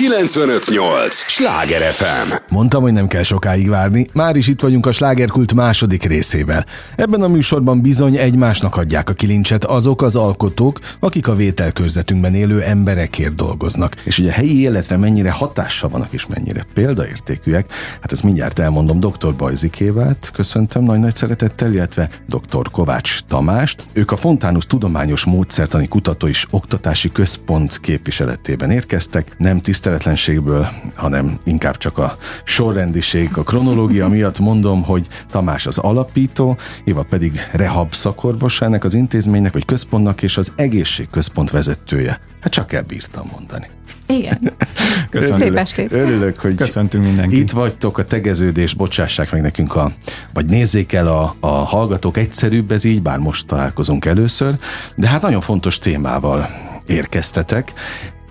[0.00, 1.14] 958!
[1.14, 2.32] Sláger FM!
[2.48, 6.66] Mondtam, hogy nem kell sokáig várni, már is itt vagyunk a slágerkult második részével.
[6.96, 12.62] Ebben a műsorban bizony egymásnak adják a kilincset azok az alkotók, akik a vételkörzetünkben élő
[12.62, 13.94] emberekért dolgoznak.
[14.04, 19.00] És ugye a helyi életre mennyire hatással vannak és mennyire példaértékűek, hát ezt mindjárt elmondom
[19.00, 19.34] dr.
[19.36, 22.70] Bajzikévát, köszöntöm nagy-nagy szeretettel, illetve dr.
[22.70, 23.84] Kovács Tamást.
[23.92, 29.60] Ők a Fontánus Tudományos Módszertani Kutató és Oktatási Központ képviseletében érkeztek, nem
[29.90, 37.02] tiszteletlenségből, hanem inkább csak a sorrendiség, a kronológia miatt mondom, hogy Tamás az alapító, Éva
[37.02, 42.20] pedig rehab szakorvos ennek az intézménynek, vagy központnak, és az egészségközpont vezetője.
[42.40, 43.66] Hát csak elbírtam mondani.
[44.06, 44.52] Igen.
[45.10, 45.38] Köszönöm.
[45.38, 45.92] Szép estét.
[45.92, 47.38] Örülök, hogy Köszöntünk mindenkit.
[47.38, 49.92] itt vagytok a tegeződés, bocsássák meg nekünk a,
[50.32, 54.54] vagy nézzék el a, a hallgatók, egyszerűbb ez így, bár most találkozunk először,
[54.96, 56.48] de hát nagyon fontos témával
[56.86, 57.72] érkeztetek,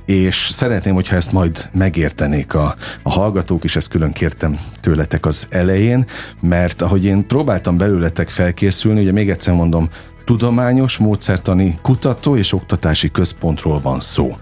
[0.10, 5.48] és szeretném, hogyha ezt majd megértenék a, a hallgatók is, ezt külön kértem tőletek az
[5.50, 6.06] elején,
[6.42, 9.90] mert ahogy én próbáltam belőletek felkészülni, ugye még egyszer mondom,
[10.26, 14.38] tudományos, módszertani kutató és oktatási központról van szó.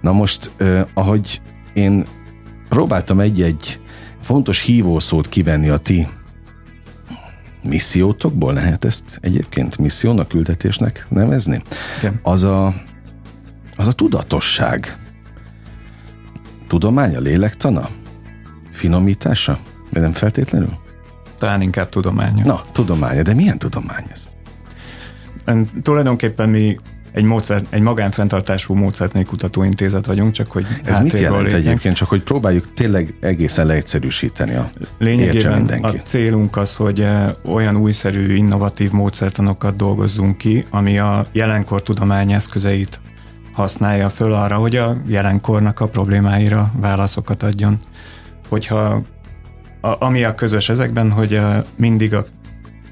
[0.00, 1.40] Na most, eh, ahogy
[1.72, 2.06] én
[2.68, 3.80] próbáltam egy-egy
[4.22, 6.06] fontos hívószót kivenni a ti
[7.62, 11.62] missziótokból, lehet ezt egyébként missziónak, küldetésnek nevezni?
[11.98, 12.20] Igen.
[12.22, 12.74] Az a,
[13.76, 14.97] az a tudatosság.
[16.68, 17.88] Tudománya, lélektana?
[18.70, 19.58] Finomítása?
[19.90, 20.72] De nem feltétlenül?
[21.38, 22.44] Talán inkább tudománya.
[22.44, 24.28] Na, tudománya, de milyen tudomány ez?
[25.44, 26.78] Ön- Tulajdonképpen mi
[27.12, 31.60] egy, módszer, egy magánfenntartású módszertani kutatóintézet vagyunk, csak hogy Ez mit jelent lépjek.
[31.66, 31.94] egyébként?
[31.94, 38.34] Csak hogy próbáljuk tényleg egészen leegyszerűsíteni a Lényegében a célunk az, hogy eh, olyan újszerű,
[38.34, 43.00] innovatív módszertanokat dolgozzunk ki, ami a jelenkor tudomány eszközeit
[43.58, 47.78] használja föl arra, hogy a jelenkornak a problémáira válaszokat adjon.
[48.48, 49.02] Hogyha
[49.80, 52.26] a, ami a közös ezekben, hogy eh, mindig a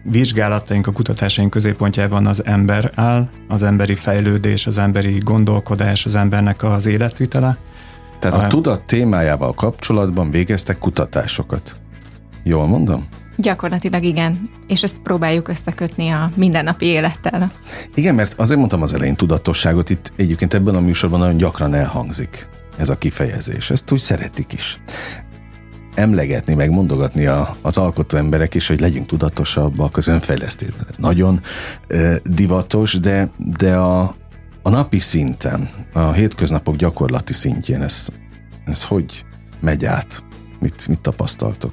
[0.02, 6.62] vizsgálataink, a kutatásaink középpontjában az ember áll, az emberi fejlődés, az emberi gondolkodás, az embernek
[6.62, 7.56] az életvitele.
[8.18, 11.76] Tehát a a- tudat témájával kapcsolatban végeztek kutatásokat.
[12.42, 13.06] Jól mondom?
[13.36, 14.50] Gyakorlatilag igen.
[14.66, 17.52] És ezt próbáljuk összekötni a mindennapi élettel.
[17.94, 22.48] Igen, mert azért mondtam az elején tudatosságot, itt egyébként ebben a műsorban nagyon gyakran elhangzik
[22.76, 23.70] ez a kifejezés.
[23.70, 24.80] Ezt úgy szeretik is.
[25.94, 30.86] Emlegetni, meg mondogatni a, az alkotó emberek is, hogy legyünk tudatosabbak az önfejlesztésben.
[30.88, 31.40] Ez nagyon
[31.86, 34.16] ö, divatos, de, de a,
[34.62, 38.08] a napi szinten, a hétköznapok gyakorlati szintjén ez,
[38.64, 39.24] ez hogy
[39.60, 40.24] megy át?
[40.60, 41.72] Mit, mit tapasztaltok?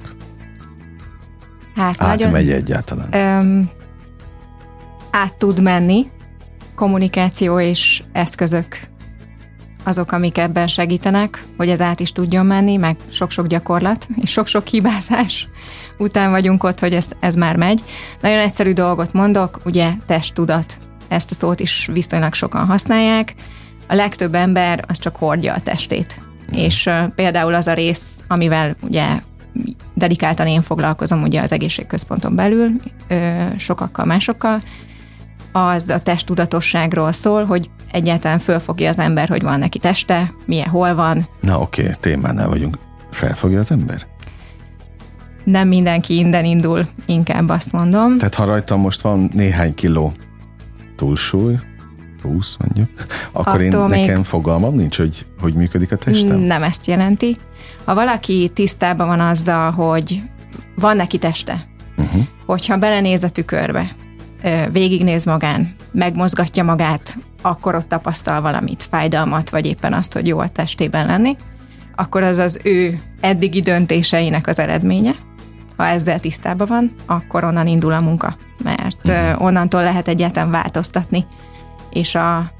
[1.74, 3.08] Hát Átmegy egyáltalán?
[3.12, 3.70] öm,
[5.10, 6.06] át tud menni,
[6.74, 8.92] kommunikáció és eszközök
[9.84, 14.66] azok, amik ebben segítenek, hogy ez át is tudjon menni, meg sok-sok gyakorlat, és sok-sok
[14.66, 15.48] hibázás
[15.98, 17.84] után vagyunk ott, hogy ez, ez már megy.
[18.20, 20.78] Nagyon egyszerű dolgot mondok, ugye testtudat.
[21.08, 23.34] Ezt a szót is viszonylag sokan használják.
[23.88, 26.22] A legtöbb ember az csak hordja a testét.
[26.52, 26.58] Mm.
[26.58, 29.06] És uh, például az a rész, amivel ugye
[29.94, 32.70] dedikáltan én foglalkozom ugye az egészségközponton belül,
[33.56, 34.60] sokakkal, másokkal,
[35.52, 40.94] az a testtudatosságról szól, hogy egyáltalán fölfogja az ember, hogy van neki teste, milyen, hol
[40.94, 41.28] van.
[41.40, 42.78] Na oké, okay, témánál vagyunk.
[43.10, 44.06] Felfogja az ember?
[45.44, 48.18] Nem mindenki innen indul, inkább azt mondom.
[48.18, 50.12] Tehát ha rajtam most van néhány kiló
[50.96, 51.58] túlsúly,
[52.28, 56.38] 20 mondjuk, akkor én Attól még- nekem fogalmam nincs, hogy hogy működik a testem?
[56.38, 57.38] Nem ezt jelenti.
[57.84, 60.22] Ha valaki tisztában van azzal, hogy
[60.76, 62.22] van neki teste, Uh-huh.
[62.46, 63.90] hogyha belenéz a tükörbe,
[64.72, 70.48] végignéz magán, megmozgatja magát, akkor ott tapasztal valamit, fájdalmat, vagy éppen azt, hogy jó a
[70.48, 71.36] testében lenni,
[71.96, 75.14] akkor az az ő eddigi döntéseinek az eredménye.
[75.76, 81.24] Ha ezzel tisztában van, akkor onnan indul a munka, mert ö, onnantól lehet egyáltalán változtatni.
[81.94, 82.52] És a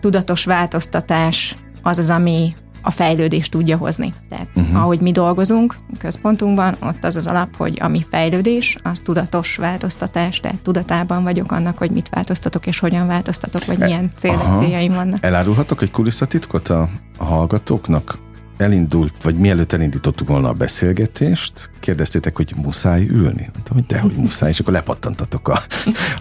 [0.00, 4.14] tudatos változtatás az az, ami a fejlődést tudja hozni.
[4.28, 4.82] Tehát uh-huh.
[4.82, 10.40] ahogy mi dolgozunk a központunkban, ott az az alap, hogy ami fejlődés, az tudatos változtatás,
[10.40, 15.24] tehát tudatában vagyok annak, hogy mit változtatok és hogyan változtatok, vagy milyen cél, céljaim vannak.
[15.24, 16.88] Elárulhatok egy kulisszatitkot a,
[17.18, 18.18] a hallgatóknak?
[18.56, 23.50] Elindult, vagy mielőtt elindítottuk volna a beszélgetést, kérdeztétek, hogy muszáj ülni?
[23.52, 25.62] Mondtam, hogy dehogy muszáj, és akkor lepattantatok a,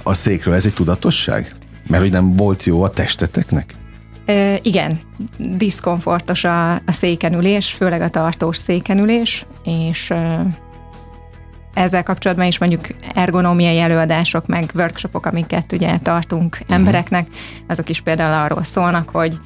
[0.03, 0.53] a székről.
[0.53, 1.55] Ez egy tudatosság?
[1.89, 3.75] Mert hogy nem volt jó a testeteknek?
[4.25, 4.99] Ö, igen,
[5.37, 10.39] diszkomfortos a, a székenülés, főleg a tartós székenülés, és ö,
[11.73, 17.27] ezzel kapcsolatban is mondjuk ergonómiai előadások, meg workshopok, amiket ugye tartunk embereknek,
[17.67, 19.39] azok is például arról szólnak, hogy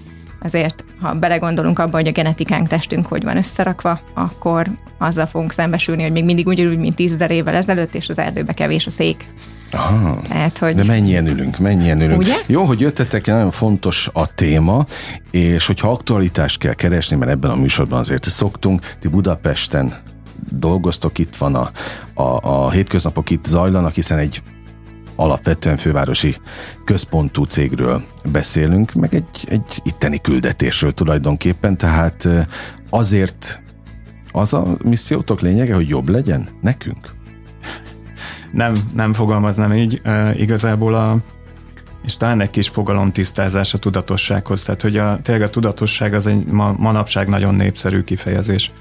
[0.44, 4.68] azért, ha belegondolunk abba, hogy a genetikánk testünk hogy van összerakva, akkor
[4.98, 8.86] azzal fogunk szembesülni, hogy még mindig ugyanúgy, mint tízezer évvel ezelőtt, és az erdőbe kevés
[8.86, 9.30] a szék.
[9.72, 10.76] Aha, Tehát, hogy...
[10.76, 12.22] De mennyien ülünk, mennyien ülünk.
[12.22, 12.36] Ugye?
[12.46, 14.86] Jó, hogy jöttetek, nagyon fontos a téma,
[15.32, 19.94] és hogyha aktualitást kell keresni, mert ebben a műsorban azért szoktunk, ti Budapesten
[20.50, 21.72] dolgoztok, itt van a,
[22.14, 24.44] a, a hétköznapok itt zajlanak, hiszen egy
[25.16, 26.36] alapvetően fővárosi
[26.86, 32.28] központú cégről beszélünk, meg egy, egy itteni küldetésről tulajdonképpen, tehát
[32.90, 33.62] azért
[34.32, 37.12] az a missziótok lényege, hogy jobb legyen nekünk?
[38.52, 40.02] Nem, nem fogalmaznám így.
[40.04, 41.18] E, igazából a,
[42.04, 44.64] és talán egy kis fogalomtisztázás a tudatossághoz.
[44.64, 48.72] Tehát, hogy a, tényleg a tudatosság az egy ma, manapság nagyon népszerű kifejezés.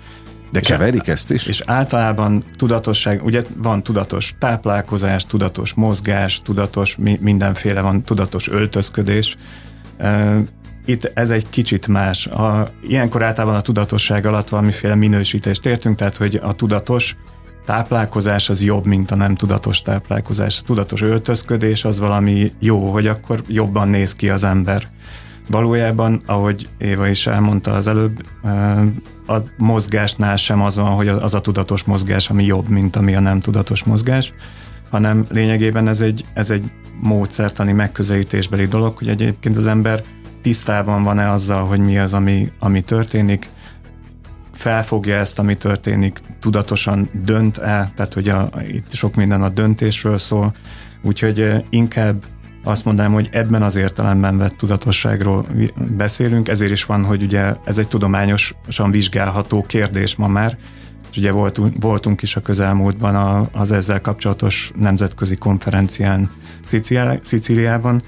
[0.52, 1.46] De keverik ezt is?
[1.46, 9.36] És általában tudatosság, ugye van tudatos táplálkozás, tudatos mozgás, tudatos mindenféle van, tudatos öltözködés.
[10.84, 12.26] Itt ez egy kicsit más.
[12.26, 17.16] A, ilyenkor általában a tudatosság alatt valamiféle minősítést értünk, tehát hogy a tudatos
[17.64, 20.58] táplálkozás az jobb, mint a nem tudatos táplálkozás.
[20.60, 24.90] A tudatos öltözködés az valami jó, hogy akkor jobban néz ki az ember.
[25.48, 28.22] Valójában, ahogy Éva is elmondta az előbb,
[29.32, 33.20] a mozgásnál sem az van, hogy az a tudatos mozgás, ami jobb, mint ami a
[33.20, 34.32] nem tudatos mozgás,
[34.90, 36.70] hanem lényegében ez egy, ez egy
[37.00, 40.02] módszertani megközelítésbeli dolog, hogy egyébként az ember
[40.42, 43.48] tisztában van-e azzal, hogy mi az, ami, ami történik,
[44.52, 50.52] felfogja ezt, ami történik, tudatosan dönt-e, tehát hogy a, itt sok minden a döntésről szól,
[51.02, 52.24] úgyhogy inkább
[52.64, 55.46] azt mondanám, hogy ebben az értelemben vett tudatosságról
[55.96, 60.58] beszélünk, ezért is van, hogy ugye ez egy tudományosan vizsgálható kérdés ma már,
[61.10, 66.30] és ugye voltunk, voltunk is a közelmúltban a, az ezzel kapcsolatos nemzetközi konferencián
[67.22, 68.02] Szicíliában.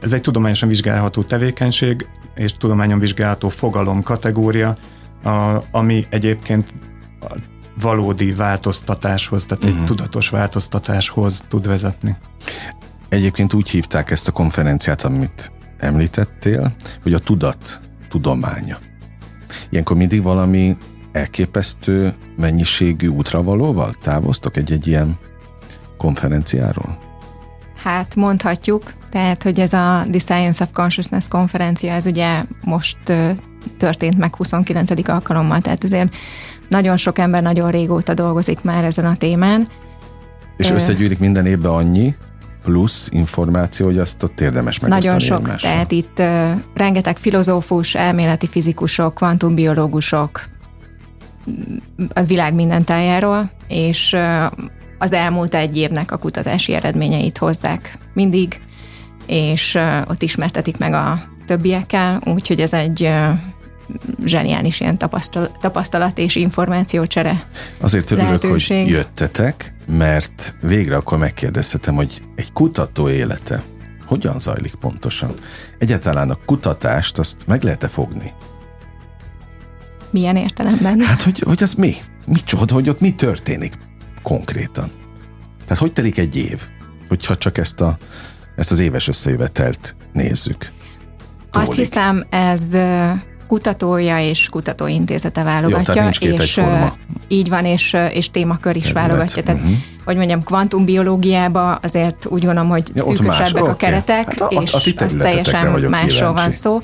[0.00, 4.74] Ez egy tudományosan vizsgálható tevékenység, és tudományon vizsgálható fogalom kategória,
[5.22, 6.74] a, ami egyébként
[7.80, 9.78] valódi változtatáshoz, tehát uh-huh.
[9.78, 9.94] egy mhm.
[9.96, 12.16] tudatos változtatáshoz tud vezetni.
[13.10, 16.72] Egyébként úgy hívták ezt a konferenciát, amit említettél,
[17.02, 18.78] hogy a tudat tudománya.
[19.70, 20.76] Ilyenkor mindig valami
[21.12, 25.18] elképesztő mennyiségű útravalóval távoztok egy-egy ilyen
[25.96, 26.98] konferenciáról?
[27.82, 32.98] Hát mondhatjuk, tehát, hogy ez a The Science of Consciousness konferencia, ez ugye most
[33.78, 35.08] történt meg 29.
[35.08, 36.16] alkalommal, tehát azért
[36.68, 39.66] nagyon sok ember nagyon régóta dolgozik már ezen a témán.
[40.56, 42.14] És összegyűlik minden évben annyi,
[42.70, 45.70] plusz információ, hogy azt ott érdemes megosztani Nagyon sok, egymással.
[45.70, 50.44] tehát itt uh, rengeteg filozófus, elméleti fizikusok, kvantumbiológusok
[52.14, 54.44] a világ minden tájáról, és uh,
[54.98, 58.60] az elmúlt egy évnek a kutatási eredményeit hozzák mindig,
[59.26, 63.28] és uh, ott ismertetik meg a többiekkel, úgyhogy ez egy uh,
[64.24, 67.42] zseniális ilyen tapasztalat, tapasztalat és információcsere
[67.80, 68.82] Azért örülök, lehetőség.
[68.82, 73.62] hogy jöttetek, mert végre akkor megkérdezhetem, hogy egy kutató élete
[74.06, 75.30] hogyan zajlik pontosan?
[75.78, 78.32] Egyáltalán a kutatást azt meg lehet-e fogni?
[80.10, 81.00] Milyen értelemben?
[81.00, 81.94] Hát, hogy, hogy az mi?
[82.26, 83.74] Micsoda, hogy ott mi történik
[84.22, 84.90] konkrétan?
[85.64, 86.60] Tehát hogy telik egy év,
[87.08, 87.98] hogyha csak ezt, a,
[88.56, 90.58] ezt az éves összejövetelt nézzük?
[91.50, 91.68] Tólik.
[91.68, 92.62] Azt hiszem, ez
[93.50, 96.62] kutatója és kutatóintézete válogatja, Jó, és
[97.28, 99.06] így van, és, és témakör is Terület.
[99.08, 99.42] válogatja.
[99.42, 99.76] Tehát, uh-huh.
[100.04, 104.56] hogy mondjam, kvantumbiológiába azért úgy gondolom, hogy ja, szűkösebbek a keretek, okay.
[104.56, 106.82] hát a, és a, a az teljesen másról van szó.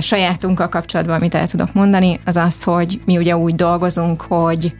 [0.00, 4.72] Sajátunkkal kapcsolatban, amit el tudok mondani, az az, hogy mi ugye úgy dolgozunk, hogy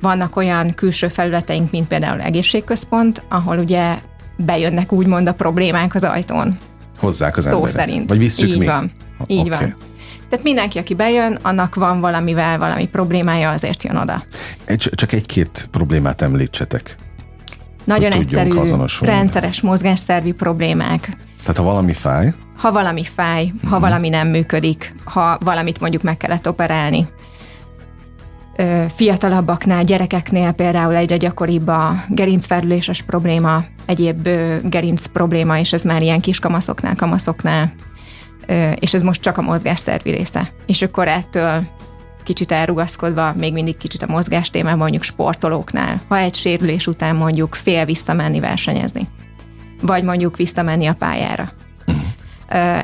[0.00, 3.98] vannak olyan külső felületeink, mint például egészségközpont, ahol ugye
[4.36, 6.58] bejönnek úgymond a problémák az ajtón.
[6.98, 7.74] Hozzák az Szó emberek.
[7.74, 8.08] szerint.
[8.08, 8.66] Vagy visszük Így mi?
[8.66, 8.90] van.
[9.26, 9.58] Így okay.
[9.60, 9.88] van.
[10.30, 14.22] Tehát mindenki, aki bejön, annak van valamivel valami problémája, azért jön oda.
[14.76, 16.96] Csak egy-két problémát említsetek.
[17.84, 18.50] Nagyon egyszerű,
[19.00, 21.08] rendszeres mozgásszervi problémák.
[21.40, 22.32] Tehát ha valami fáj?
[22.56, 23.80] Ha valami fáj, ha uh-huh.
[23.80, 27.08] valami nem működik, ha valamit mondjuk meg kellett operálni.
[28.94, 34.28] Fiatalabbaknál, gyerekeknél például egyre gyakoribb a gerincfelüléses probléma, egyéb
[34.62, 37.72] gerinc probléma, és ez már ilyen kiskamaszoknál, kamaszoknál
[38.74, 40.52] és ez most csak a mozgásszervi része.
[40.66, 41.62] És akkor ettől
[42.24, 47.54] kicsit elrugaszkodva, még mindig kicsit a mozgás témában mondjuk sportolóknál, ha egy sérülés után mondjuk
[47.54, 49.08] fél visszamenni versenyezni,
[49.80, 51.50] vagy mondjuk visszamenni a pályára.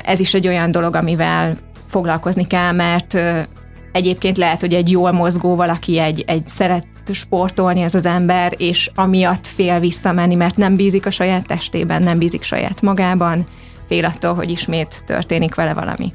[0.03, 1.57] Ez is egy olyan dolog, amivel
[1.87, 3.17] foglalkozni kell, mert
[3.91, 8.91] egyébként lehet, hogy egy jól mozgó valaki, egy, egy szeret sportolni ez az ember, és
[8.95, 13.45] amiatt fél visszamenni, mert nem bízik a saját testében, nem bízik saját magában,
[13.87, 16.13] fél attól, hogy ismét történik vele valami.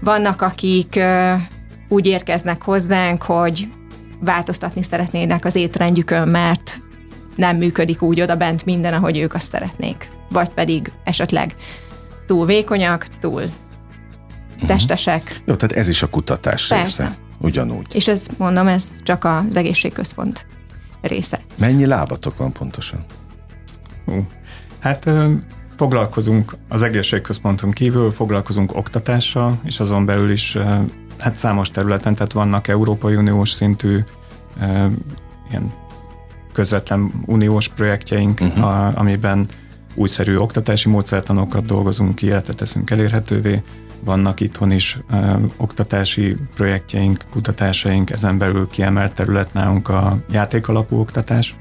[0.00, 1.00] Vannak, akik
[1.88, 3.72] úgy érkeznek hozzánk, hogy
[4.20, 6.80] változtatni szeretnének az étrendjükön, mert
[7.36, 10.10] nem működik úgy oda bent minden, ahogy ők azt szeretnék.
[10.28, 11.54] Vagy pedig esetleg
[12.26, 14.66] túl vékonyak, túl uh-huh.
[14.66, 15.42] testesek.
[15.44, 17.02] Jó, tehát ez is a kutatás Persze.
[17.02, 17.16] része.
[17.38, 17.86] Ugyanúgy.
[17.94, 20.46] És ez, mondom, ez csak az egészségközpont
[21.00, 21.40] része.
[21.56, 23.04] Mennyi lábatok van pontosan?
[24.06, 24.16] Uh,
[24.80, 25.10] hát
[25.82, 30.56] foglalkozunk az egészségközponton kívül, foglalkozunk oktatással, és azon belül is
[31.18, 33.98] hát számos területen, tehát vannak Európai Uniós szintű
[35.50, 35.72] ilyen
[36.52, 38.64] közvetlen uniós projektjeink, uh-huh.
[38.64, 39.46] a, amiben
[39.94, 43.62] újszerű oktatási módszertanokat dolgozunk ki, illetve teszünk elérhetővé.
[44.04, 45.16] Vannak itthon is ö,
[45.56, 51.56] oktatási projektjeink, kutatásaink, ezen belül kiemelt terület nálunk a játékalapú oktatás.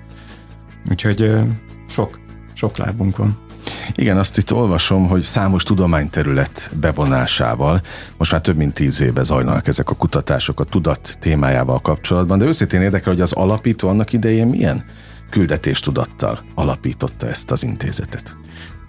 [0.90, 1.42] Úgyhogy ö,
[1.88, 2.20] sok,
[2.54, 3.50] sok lábunk van.
[3.96, 7.82] Igen, azt itt olvasom, hogy számos tudományterület bevonásával
[8.18, 12.46] most már több mint tíz éve zajlanak ezek a kutatások a tudat témájával kapcsolatban, de
[12.46, 14.86] őszintén érdekel, hogy az alapító annak idején milyen
[15.30, 18.36] küldetéstudattal alapította ezt az intézetet.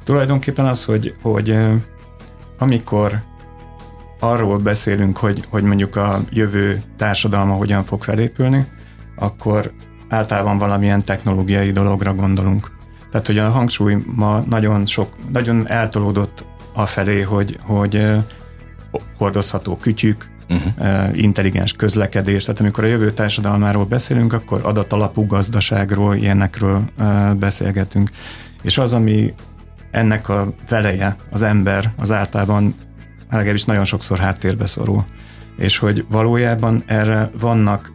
[0.05, 1.59] Tulajdonképpen az, hogy, hogy
[2.59, 3.23] amikor
[4.21, 8.67] arról beszélünk, hogy, hogy mondjuk a jövő társadalma hogyan fog felépülni,
[9.17, 9.73] akkor
[10.09, 12.71] általában valamilyen technológiai dologra gondolunk.
[13.13, 18.07] Tehát, hogy a hangsúly ma nagyon sok, nagyon eltolódott afelé, hogy, hogy
[19.19, 21.19] hordozható kütyük, uh-huh.
[21.19, 22.45] intelligens közlekedés.
[22.45, 26.83] Tehát amikor a jövő társadalmáról beszélünk, akkor adatalapú gazdaságról, ilyenekről
[27.39, 28.11] beszélgetünk.
[28.63, 29.35] És az, ami
[29.91, 32.75] ennek a veleje, az ember, az általában
[33.31, 35.05] legalábbis nagyon sokszor háttérbe szorul.
[35.57, 37.93] És hogy valójában erre vannak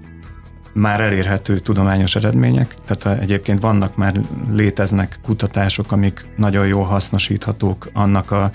[0.77, 4.13] már elérhető tudományos eredmények, tehát egyébként vannak már
[4.51, 8.51] léteznek kutatások, amik nagyon jól hasznosíthatók annak a,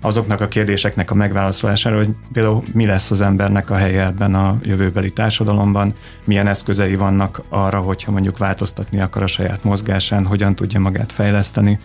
[0.00, 4.56] azoknak a kérdéseknek a megválaszolására, hogy például mi lesz az embernek a helye ebben a
[4.62, 10.80] jövőbeli társadalomban, milyen eszközei vannak arra, hogyha mondjuk változtatni akar a saját mozgásán, hogyan tudja
[10.80, 11.78] magát fejleszteni.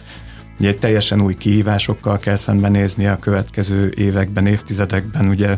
[0.60, 5.57] Ugye teljesen új kihívásokkal kell szembenézni a következő években, évtizedekben, ugye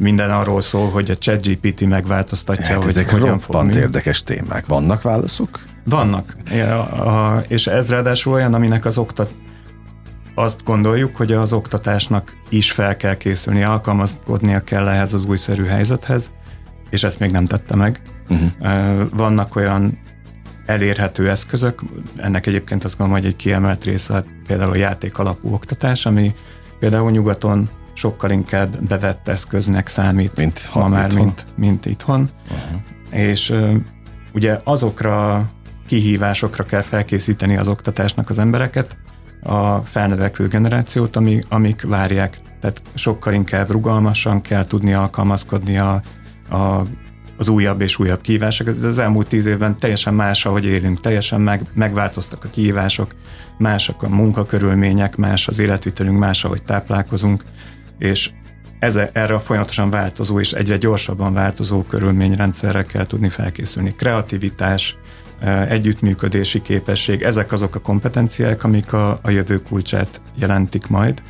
[0.00, 4.66] minden arról szól, hogy a ChatGPT megváltoztatja, hát hogy ezek hogyan fog érdekes témák.
[4.66, 5.60] Vannak válaszok?
[5.84, 6.36] Vannak.
[6.50, 9.34] Ja, a, és ez ráadásul olyan, aminek az oktat,
[10.34, 16.32] azt gondoljuk, hogy az oktatásnak is fel kell készülni, alkalmazkodnia kell ehhez az újszerű helyzethez,
[16.90, 18.02] és ezt még nem tette meg.
[18.28, 19.08] Uh-huh.
[19.12, 19.98] Vannak olyan
[20.66, 21.82] elérhető eszközök,
[22.16, 26.34] ennek egyébként azt gondolom, hogy egy kiemelt része például a játék alapú oktatás, ami
[26.78, 27.68] például nyugaton
[28.00, 31.24] sokkal inkább bevett eszköznek számít mint ma már, itthon.
[31.24, 32.30] mint, mint itthon.
[32.50, 33.20] Uh-huh.
[33.20, 33.54] És
[34.32, 35.44] ugye azokra
[35.86, 38.96] kihívásokra kell felkészíteni az oktatásnak az embereket,
[39.42, 42.38] a felnövekvő generációt, ami, amik várják.
[42.60, 46.02] Tehát sokkal inkább rugalmasan kell tudni alkalmazkodni a,
[46.50, 46.86] a,
[47.36, 48.66] az újabb és újabb kihívások.
[48.66, 53.14] Az elmúlt tíz évben teljesen más, ahogy élünk, teljesen meg, megváltoztak a kihívások,
[53.58, 57.44] mások a munkakörülmények, más az életvitelünk, más, ahogy táplálkozunk
[58.00, 58.30] és
[58.78, 63.94] ez, erre a folyamatosan változó és egyre gyorsabban változó körülményrendszerre kell tudni felkészülni.
[63.94, 64.96] Kreativitás,
[65.40, 71.22] e, együttműködési képesség, ezek azok a kompetenciák, amik a, a jövő kulcsát jelentik majd,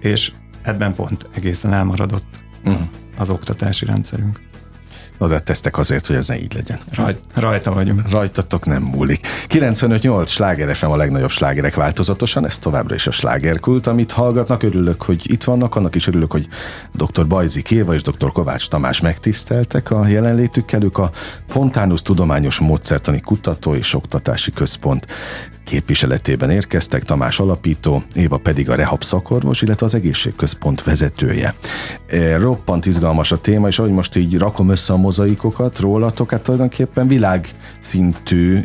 [0.00, 2.82] és ebben pont egészen elmaradott uh-huh.
[3.16, 4.47] az oktatási rendszerünk.
[5.18, 6.78] De tesztek azért, hogy ez ne így legyen.
[6.94, 8.10] Rajt, rajta vagyunk.
[8.10, 9.26] Rajtatok nem múlik.
[9.48, 14.62] 95-8 sláger FM a legnagyobb slágerek változatosan, ez továbbra is a slágerkult, amit hallgatnak.
[14.62, 16.48] Örülök, hogy itt vannak, annak is örülök, hogy
[16.92, 17.26] dr.
[17.26, 18.32] Bajzi Kéva és dr.
[18.32, 20.82] Kovács Tamás megtiszteltek a jelenlétükkel.
[20.82, 21.10] Ők a
[21.46, 25.06] Fontánus Tudományos Módszertani Kutató és Oktatási Központ
[25.68, 31.54] képviseletében érkeztek, Tamás alapító, Éva pedig a rehab szakorvos, illetve az egészségközpont vezetője.
[32.06, 36.42] E, roppant izgalmas a téma, és ahogy most így rakom össze a mozaikokat rólatok, hát
[36.42, 38.60] tulajdonképpen világszintű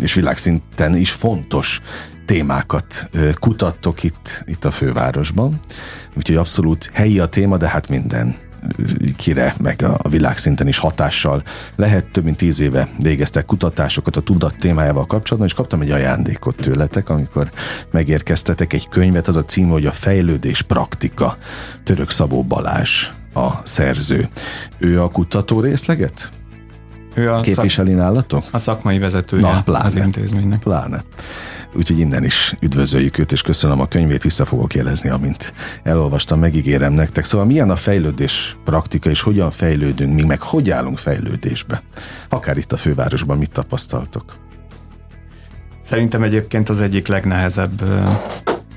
[0.00, 1.80] és világszinten is fontos
[2.26, 5.60] témákat kutattok itt, itt a fővárosban.
[6.16, 8.36] Úgyhogy abszolút helyi a téma, de hát minden
[9.16, 11.42] kire, meg a világszinten is hatással
[11.76, 12.06] lehet.
[12.06, 17.08] Több mint tíz éve végeztek kutatásokat a tudat témájával kapcsolatban, és kaptam egy ajándékot tőletek,
[17.08, 17.50] amikor
[17.90, 21.36] megérkeztetek egy könyvet, az a cím, hogy a fejlődés praktika.
[21.84, 24.28] Török Szabó Balázs a szerző.
[24.78, 26.30] Ő a kutató részleget?
[27.14, 27.98] Ő a képviseli szak...
[27.98, 28.44] nálatok?
[28.50, 30.58] A szakmai vezetője Na, pláne, az intézménynek.
[30.58, 31.02] Pláne.
[31.74, 36.92] Úgyhogy innen is üdvözöljük őt, és köszönöm a könyvét, vissza fogok jelezni, amint elolvastam, megígérem
[36.92, 37.24] nektek.
[37.24, 41.82] Szóval milyen a fejlődés praktika, és hogyan fejlődünk mi, meg hogy állunk fejlődésbe?
[42.28, 44.36] Akár itt a fővárosban mit tapasztaltok?
[45.80, 47.82] Szerintem egyébként az egyik legnehezebb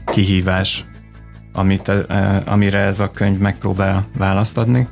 [0.05, 0.85] kihívás
[1.53, 1.91] amit,
[2.45, 4.87] amire ez a könyv megpróbál választ adni,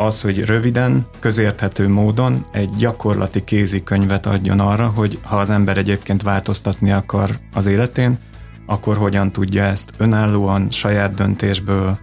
[0.00, 6.22] az, hogy röviden, közérthető módon egy gyakorlati kézikönyvet adjon arra, hogy ha az ember egyébként
[6.22, 8.18] változtatni akar az életén,
[8.66, 11.98] akkor hogyan tudja ezt önállóan, saját döntésből,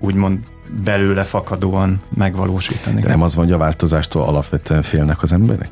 [0.00, 0.38] úgymond
[0.84, 3.00] belőle fakadóan megvalósítani.
[3.00, 5.68] De nem az van, hogy a változástól alapvetően félnek az emberek?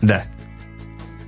[0.00, 0.35] De.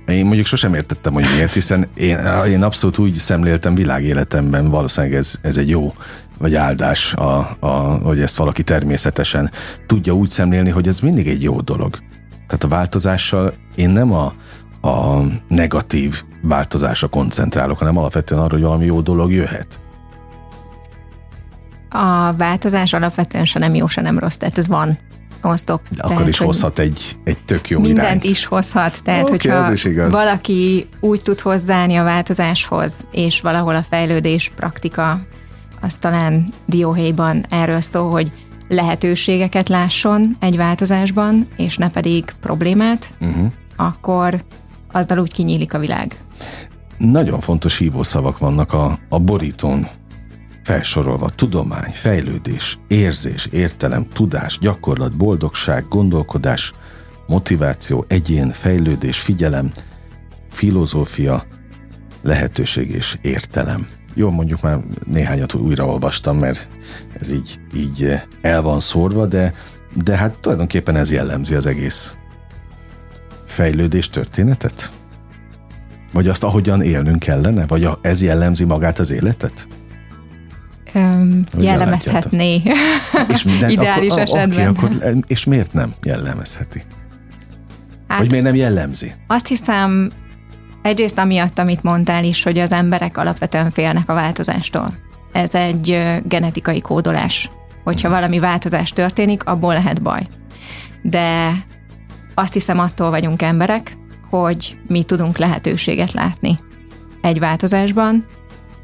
[0.09, 5.35] Én mondjuk sosem értettem, hogy miért, hiszen én, én abszolút úgy szemléltem világéletemben, valószínűleg ez,
[5.41, 5.93] ez egy jó
[6.37, 7.67] vagy áldás, a, a,
[8.03, 9.51] hogy ezt valaki természetesen
[9.87, 11.97] tudja úgy szemlélni, hogy ez mindig egy jó dolog.
[12.47, 14.33] Tehát a változással én nem a,
[14.87, 19.79] a negatív változásra koncentrálok, hanem alapvetően arra, hogy valami jó dolog jöhet.
[21.89, 24.97] A változás alapvetően se nem jó, se nem rossz, tehát ez van
[25.41, 25.81] non-stop.
[25.89, 28.23] De akkor is hozhat egy, egy tök jó Mindent irányt.
[28.23, 34.51] is hozhat, tehát Oké, hogyha valaki úgy tud hozzáállni a változáshoz, és valahol a fejlődés
[34.55, 35.19] praktika,
[35.81, 38.31] az talán dióhéjban erről szól, hogy
[38.67, 43.51] lehetőségeket lásson egy változásban, és ne pedig problémát, uh-huh.
[43.75, 44.43] akkor
[44.91, 46.17] azzal úgy kinyílik a világ.
[46.97, 49.87] Nagyon fontos hívószavak vannak a, a borítón
[50.63, 51.29] felsorolva.
[51.29, 56.73] Tudomány, fejlődés, érzés, értelem, tudás, gyakorlat, boldogság, gondolkodás,
[57.27, 59.71] motiváció, egyén, fejlődés, figyelem,
[60.51, 61.45] filozófia,
[62.21, 63.87] lehetőség és értelem.
[64.13, 66.67] Jó, mondjuk már néhányat újraolvastam, mert
[67.19, 69.53] ez így, így el van szórva, de,
[70.03, 72.13] de hát tulajdonképpen ez jellemzi az egész
[73.45, 74.91] fejlődés történetet?
[76.13, 77.65] Vagy azt, ahogyan élnünk kellene?
[77.67, 79.67] Vagy ez jellemzi magát az életet?
[81.57, 82.61] Jellemezhetné.
[83.27, 84.67] És Ideális akkor, esetben.
[84.67, 86.81] Okay, akkor, és miért nem jellemezheti?
[88.07, 89.13] Hát, Vagy miért nem jellemzi?
[89.27, 90.11] Azt hiszem,
[90.81, 94.93] egyrészt amiatt, amit mondtál is, hogy az emberek alapvetően félnek a változástól.
[95.31, 97.51] Ez egy genetikai kódolás.
[97.83, 98.17] Hogyha hmm.
[98.17, 100.21] valami változás történik, abból lehet baj.
[101.01, 101.51] De
[102.35, 103.97] azt hiszem, attól vagyunk emberek,
[104.29, 106.57] hogy mi tudunk lehetőséget látni
[107.21, 108.25] egy változásban,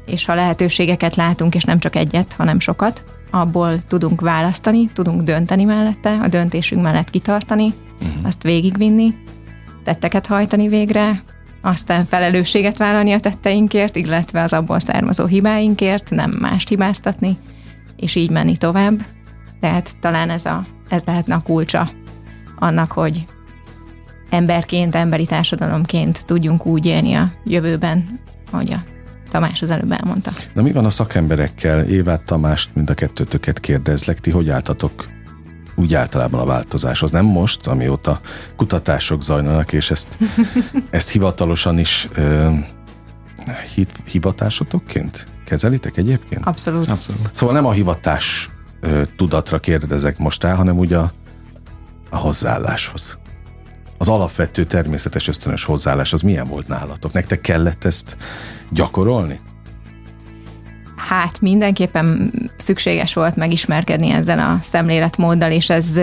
[0.06, 5.64] és ha lehetőségeket látunk, és nem csak egyet, hanem sokat, abból tudunk választani, tudunk dönteni
[5.64, 8.26] mellette, a döntésünk mellett kitartani, uh-huh.
[8.26, 9.14] azt végigvinni,
[9.84, 11.22] tetteket hajtani végre,
[11.62, 17.36] aztán felelősséget vállalni a tetteinkért, illetve az abból származó hibáinkért, nem mást hibáztatni,
[17.96, 19.04] és így menni tovább.
[19.60, 21.90] Tehát talán ez, a, ez lehetne a kulcsa
[22.58, 23.26] annak, hogy
[24.30, 28.95] emberként, emberi társadalomként tudjunk úgy élni a jövőben, hogy a
[29.30, 30.30] Tamás az előbb elmondta.
[30.54, 31.84] Na mi van a szakemberekkel?
[31.84, 35.08] Évát Tamást, mind a kettőtöket kérdezlek, ti hogy álltatok
[35.74, 37.10] úgy általában a változáshoz?
[37.10, 38.20] Nem most, amióta
[38.56, 40.18] kutatások zajlanak, és ezt,
[40.90, 42.50] ezt hivatalosan is ö,
[44.04, 46.46] hivatásotokként kezelitek egyébként?
[46.46, 46.88] Abszolút.
[46.88, 47.30] Abszolút.
[47.32, 51.12] Szóval nem a hivatás ö, tudatra kérdezek most rá, hanem ugye a,
[52.10, 53.18] a hozzáálláshoz
[53.98, 57.12] az alapvető természetes ösztönös hozzáállás az milyen volt nálatok?
[57.12, 58.16] Nektek kellett ezt
[58.70, 59.40] gyakorolni?
[60.96, 65.96] Hát mindenképpen szükséges volt megismerkedni ezzel a szemléletmóddal, és ez,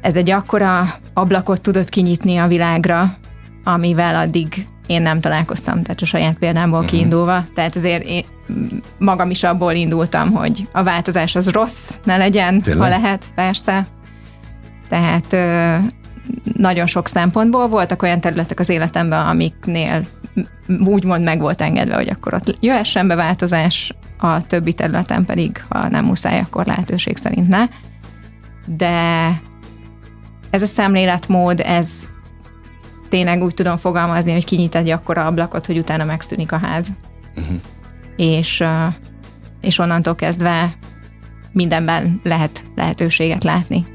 [0.00, 3.14] ez egy akkora ablakot tudott kinyitni a világra,
[3.64, 6.94] amivel addig én nem találkoztam, tehát a saját példámból uh-huh.
[6.94, 7.44] kiindulva.
[7.54, 8.24] Tehát azért én
[8.98, 12.82] magam is abból indultam, hogy a változás az rossz, ne legyen, Tényleg?
[12.82, 13.86] ha lehet, persze.
[14.88, 15.32] Tehát
[16.56, 20.06] nagyon sok szempontból voltak olyan területek az életemben, amiknél
[20.84, 25.88] úgymond meg volt engedve, hogy akkor ott jöhessen be változás, a többi területen pedig, ha
[25.88, 27.64] nem muszáj, akkor lehetőség szerint ne.
[28.66, 29.28] De
[30.50, 32.08] ez a szemléletmód, ez
[33.08, 36.88] tényleg úgy tudom fogalmazni, hogy kinyit egy akkora ablakot, hogy utána megszűnik a ház.
[37.36, 37.56] Uh-huh.
[38.16, 38.64] És,
[39.60, 40.74] és onnantól kezdve
[41.52, 43.86] mindenben lehet lehetőséget látni.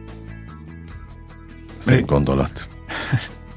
[1.80, 2.70] Szép gondolat.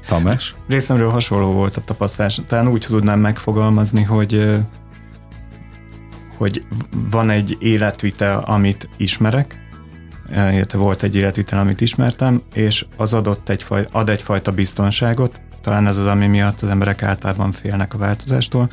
[0.07, 0.55] Tamás?
[0.67, 2.41] Részemről hasonló volt a tapasztalás.
[2.47, 4.61] Talán úgy tudnám megfogalmazni, hogy
[6.37, 6.65] hogy
[7.11, 9.57] van egy életvitel, amit ismerek,
[10.29, 15.97] illetve volt egy életvitel, amit ismertem, és az adott egyfaj, ad egyfajta biztonságot, talán ez
[15.97, 18.69] az, ami miatt az emberek általában félnek a változástól,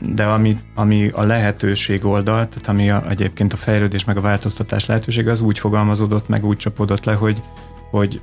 [0.00, 4.86] de ami, ami a lehetőség oldal, tehát ami a, egyébként a fejlődés meg a változtatás
[4.86, 7.42] lehetőség, az úgy fogalmazódott meg, úgy csapódott le, hogy,
[7.90, 8.20] hogy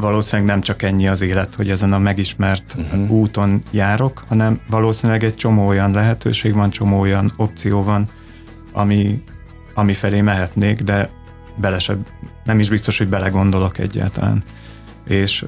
[0.00, 3.10] valószínűleg nem csak ennyi az élet, hogy ezen a megismert uh-huh.
[3.10, 8.08] úton járok, hanem valószínűleg egy csomó olyan lehetőség van, csomó olyan opció van,
[8.72, 9.22] ami,
[9.74, 11.10] ami felé mehetnék, de
[11.56, 11.96] bele se,
[12.44, 14.42] nem is biztos, hogy belegondolok egyáltalán.
[15.04, 15.44] És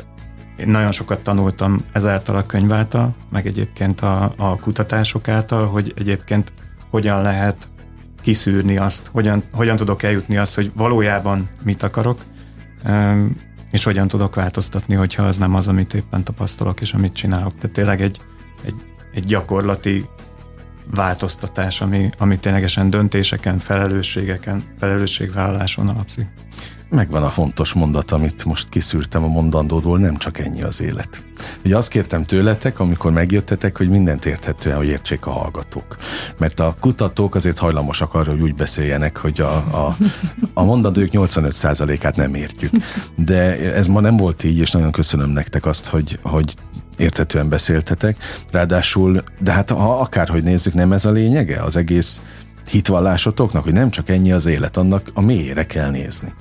[0.57, 5.93] én nagyon sokat tanultam ezáltal a könyv által, meg egyébként a, a kutatások által, hogy
[5.97, 6.53] egyébként
[6.91, 7.69] hogyan lehet
[8.23, 12.21] kiszűrni azt, hogyan, hogyan tudok eljutni azt, hogy valójában mit akarok,
[13.71, 17.59] és hogyan tudok változtatni, hogyha az nem az, amit éppen tapasztalok, és amit csinálok.
[17.59, 18.21] Tehát tényleg egy,
[18.65, 18.75] egy,
[19.13, 20.05] egy gyakorlati
[20.95, 26.27] változtatás, ami, ami ténylegesen döntéseken, felelősségeken, felelősségvállaláson alapszik.
[26.91, 31.23] Megvan a fontos mondat, amit most kiszűrtem a mondandódól, nem csak ennyi az élet.
[31.65, 35.97] Ugye azt kértem tőletek, amikor megjöttetek, hogy mindent érthetően, hogy értsék a hallgatók.
[36.39, 39.97] Mert a kutatók azért hajlamosak arra, hogy úgy beszéljenek, hogy a, a,
[40.55, 42.73] a mondandók 85%-át nem értjük.
[43.17, 46.55] De ez ma nem volt így, és nagyon köszönöm nektek azt, hogy, hogy
[46.97, 48.17] érthetően beszéltetek.
[48.51, 52.21] Ráadásul, de hát ha akárhogy nézzük, nem ez a lényege az egész
[52.71, 56.33] hitvallásotoknak, hogy nem csak ennyi az élet, annak a mélyére kell nézni.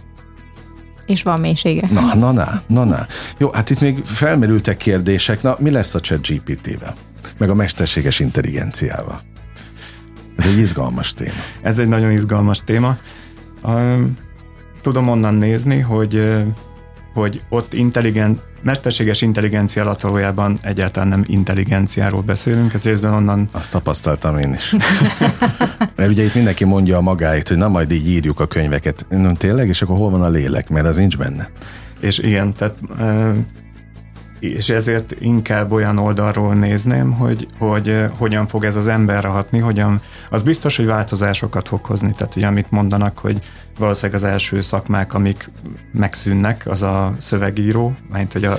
[1.10, 1.88] És van mélysége.
[1.92, 3.08] Na, na, na, na, na.
[3.38, 5.42] Jó, hát itt még felmerültek kérdések.
[5.42, 6.96] Na, mi lesz a chat GPT-vel?
[7.38, 9.22] Meg a mesterséges intelligenciával?
[10.38, 11.32] Ez egy izgalmas téma.
[11.62, 12.98] Ez egy nagyon izgalmas téma.
[14.82, 16.22] Tudom onnan nézni, hogy,
[17.14, 23.50] hogy ott intelligent, mesterséges intelligencia alatt valójában egyáltalán nem intelligenciáról beszélünk, ez részben onnan...
[23.52, 24.76] Azt tapasztaltam én is.
[25.96, 29.06] Mert ugye itt mindenki mondja a magáit, hogy na majd így írjuk a könyveket.
[29.10, 29.68] Nem, tényleg?
[29.68, 30.70] És akkor hol van a lélek?
[30.70, 31.50] Mert az nincs benne.
[32.00, 32.76] És igen, tehát
[34.40, 40.02] és ezért inkább olyan oldalról nézném, hogy, hogy hogyan fog ez az emberre hatni, hogyan,
[40.30, 43.40] az biztos, hogy változásokat fog hozni, tehát ugye amit mondanak, hogy
[43.78, 45.52] valószínűleg az első szakmák, amik
[45.92, 48.58] megszűnnek, az a szövegíró, mint hogy a,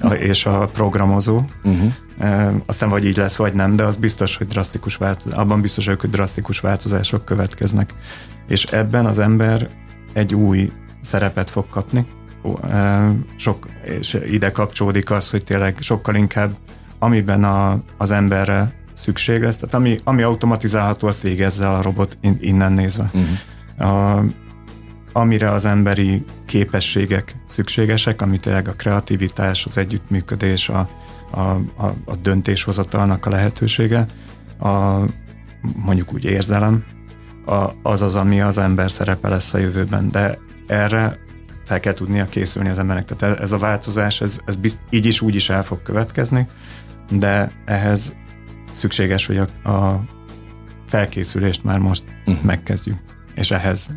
[0.00, 1.40] a, és a programozó.
[1.64, 1.92] Uh-huh.
[2.18, 5.86] E, aztán vagy így lesz, vagy nem, de az biztos, hogy drasztikus változás, abban biztos,
[5.86, 7.94] hogy drasztikus változások következnek.
[8.48, 9.70] És ebben az ember
[10.12, 12.06] egy új szerepet fog kapni,
[13.36, 16.56] sok, és ide kapcsolódik az, hogy tényleg sokkal inkább
[17.02, 22.72] amiben a, az emberre szükség lesz, tehát ami, ami automatizálható, azt végezze a robot innen
[22.72, 23.10] nézve.
[23.12, 23.90] Uh-huh.
[23.90, 24.24] A,
[25.12, 30.88] amire az emberi képességek szükségesek, ami tényleg a kreativitás, az együttműködés, a,
[31.30, 34.06] a, a, a döntéshozatalnak a lehetősége,
[34.58, 35.00] a,
[35.76, 36.84] mondjuk úgy érzelem,
[37.46, 40.10] a, az az, ami az ember szerepe lesz a jövőben.
[40.10, 41.18] De erre
[41.72, 43.04] fel kell tudnia készülni az embernek.
[43.04, 46.48] Tehát ez a változás, ez, ez bizt, így is úgy is el fog következni,
[47.10, 48.14] de ehhez
[48.72, 50.04] szükséges, hogy a, a
[50.86, 52.44] felkészülést már most uh-huh.
[52.44, 52.98] megkezdjük,
[53.34, 53.90] és ehhez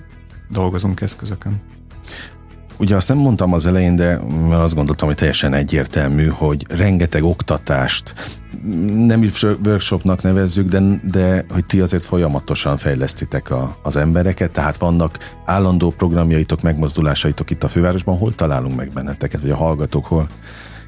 [0.50, 1.62] dolgozunk eszközökön.
[2.78, 8.14] Ugye azt nem mondtam az elején, de azt gondoltam, hogy teljesen egyértelmű, hogy rengeteg oktatást,
[9.06, 14.78] nem is workshopnak nevezzük, de, de hogy ti azért folyamatosan fejlesztitek a, az embereket, tehát
[14.78, 20.28] vannak állandó programjaitok, megmozdulásaitok itt a fővárosban, hol találunk meg benneteket, vagy a hallgatók hol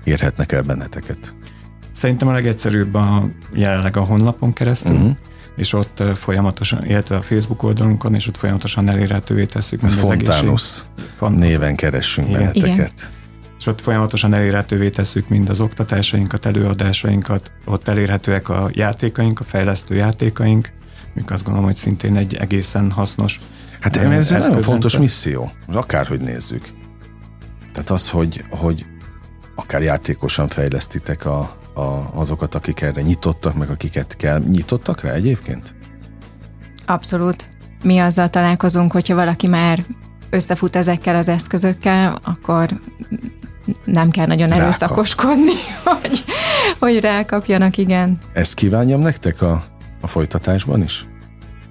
[0.04, 1.36] érhetnek el benneteket?
[1.92, 5.16] Szerintem a legegyszerűbb a, jelenleg a honlapon keresztül, uh-huh
[5.58, 9.84] és ott folyamatosan, illetve a Facebook oldalunkon, és ott folyamatosan elérhetővé tesszük.
[9.84, 10.82] Ez Fontánus
[11.16, 11.38] Font...
[11.38, 12.40] néven keressünk Igen.
[12.40, 12.70] benneteket.
[12.76, 13.16] Igen.
[13.60, 19.96] És ott folyamatosan elérhetővé tesszük mind az oktatásainkat, előadásainkat, ott elérhetőek a játékaink, a fejlesztő
[19.96, 20.72] játékaink,
[21.14, 23.40] mik azt gondolom, hogy szintén egy egészen hasznos
[23.80, 26.68] Hát ez egy nagyon fontos misszió, akárhogy nézzük.
[27.74, 28.86] Tehát az, hogy, hogy
[29.56, 34.40] akár játékosan fejlesztitek a, a, azokat, akik erre nyitottak, meg akiket kell.
[34.40, 35.76] Nyitottak rá egyébként?
[36.86, 37.48] Abszolút.
[37.84, 39.86] Mi azzal találkozunk, hogyha valaki már
[40.30, 42.70] összefut ezekkel az eszközökkel, akkor
[43.86, 44.64] nem kell nagyon Rákap.
[44.64, 45.54] erőszakoskodni,
[46.02, 46.24] hogy,
[46.80, 48.20] hogy rákapjanak, igen.
[48.34, 49.64] Ezt kívánjam nektek a,
[50.02, 51.08] a folytatásban is?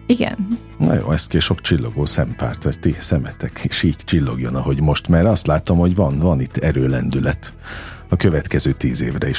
[0.06, 0.58] Igen.
[0.78, 5.08] Na jó, ezt ki sok csillogó szempárt, vagy ti szemetek is így csillogjon, ahogy most,
[5.08, 7.54] mert azt látom, hogy van, van itt erőlendület
[8.08, 9.38] a következő tíz évre is.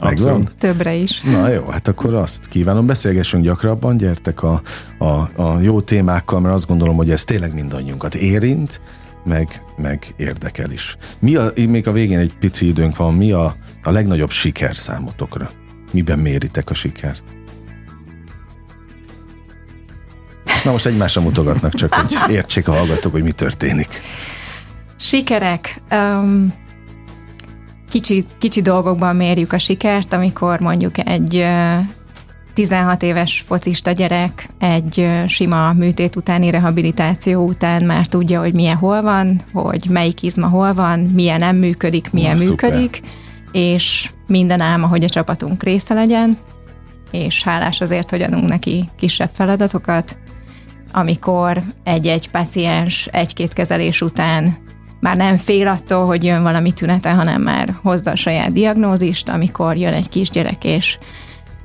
[0.00, 0.48] Megvan?
[0.58, 1.20] Többre is.
[1.20, 4.62] Na jó, hát akkor azt kívánom, beszélgessünk gyakrabban, gyertek a,
[4.98, 8.80] a, a jó témákkal, mert azt gondolom, hogy ez tényleg mindannyiunkat érint,
[9.24, 10.96] meg, meg érdekel is.
[11.18, 15.50] Mi a, még a végén egy pici időnk van, mi a, a legnagyobb siker számotokra?
[15.92, 17.24] Miben méritek a sikert?
[20.64, 24.00] Na most egymásra mutogatnak, csak hogy értsék a hallgatók, hogy mi történik.
[24.96, 25.82] Sikerek.
[25.90, 26.54] Um,
[27.94, 31.46] kicsi, kicsi dolgokban mérjük a sikert, amikor mondjuk egy
[32.54, 39.02] 16 éves focista gyerek egy sima műtét utáni rehabilitáció után már tudja, hogy milyen hol
[39.02, 43.10] van, hogy melyik izma hol van, milyen nem működik, milyen Na, működik, szuper.
[43.52, 46.36] és minden álma, hogy a csapatunk része legyen,
[47.10, 50.18] és hálás azért, hogy adunk neki kisebb feladatokat,
[50.92, 54.63] amikor egy-egy paciens egy-két kezelés után
[55.04, 59.76] már nem fél attól, hogy jön valami tünete, hanem már hozza a saját diagnózist, amikor
[59.76, 60.98] jön egy kisgyerek, és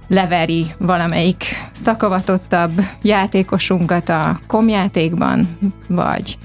[0.08, 2.72] leveri valamelyik szakavatottabb
[3.02, 6.38] játékosunkat a komjátékban, vagy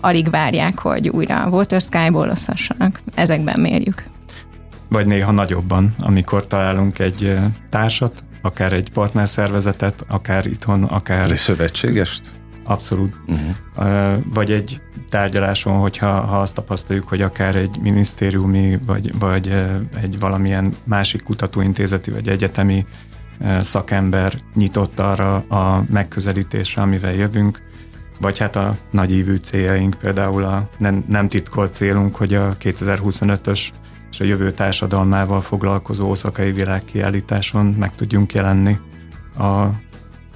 [0.00, 2.32] alig várják, hogy újra Water Sky-ból
[3.14, 4.04] Ezekben mérjük.
[4.88, 7.38] Vagy néha nagyobban, amikor találunk egy
[7.70, 11.30] társat, akár egy partnerszervezetet, akár itthon, akár...
[11.30, 12.39] Egy szövetségest?
[12.70, 13.14] Abszolút.
[13.26, 14.22] Uh-huh.
[14.34, 19.48] Vagy egy tárgyaláson, hogyha ha azt tapasztaljuk, hogy akár egy minisztériumi, vagy, vagy
[20.02, 22.86] egy valamilyen másik kutatóintézeti, vagy egyetemi
[23.60, 27.60] szakember nyitott arra a megközelítésre, amivel jövünk,
[28.20, 33.68] vagy hát a nagyívű céljaink, például a nem, nem titkolt célunk, hogy a 2025-ös
[34.10, 38.78] és a jövő társadalmával foglalkozó oszakai világkiállításon meg tudjunk jelenni
[39.38, 39.66] a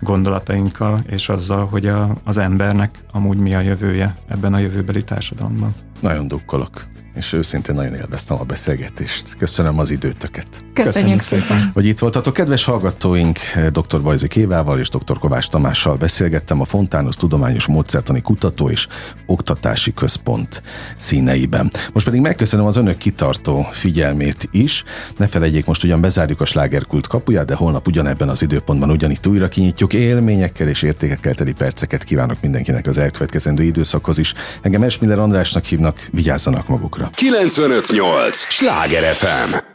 [0.04, 5.74] gondolatainkkal, és azzal, hogy a, az embernek amúgy mi a jövője ebben a jövőbeli társadalomban.
[6.00, 9.36] Nagyon dukkolok és őszintén nagyon élveztem a beszélgetést.
[9.38, 10.48] Köszönöm az időtöket.
[10.50, 11.46] Köszönjük, Köszönjük szépen.
[11.46, 11.70] szépen.
[11.74, 13.38] Hogy itt voltatok, kedves hallgatóink,
[13.70, 14.02] dr.
[14.02, 15.18] Bajzi Kévával és dr.
[15.18, 18.86] Kovács Tamással beszélgettem a Fontánusz Tudományos Módszertani Kutató és
[19.26, 20.62] Oktatási Központ
[20.96, 21.70] színeiben.
[21.92, 24.84] Most pedig megköszönöm az önök kitartó figyelmét is.
[25.16, 29.48] Ne felejtjék, most ugyan bezárjuk a slágerkult kapuját, de holnap ugyanebben az időpontban ugyanitt újra
[29.48, 29.92] kinyitjuk.
[29.92, 34.34] Élményekkel és értékekkel teli perceket kívánok mindenkinek az elkövetkezendő időszakhoz is.
[34.62, 37.03] Engem Esmiller Andrásnak hívnak, vigyázzanak magukra.
[37.16, 38.34] 958!
[38.50, 39.73] Sláger FM!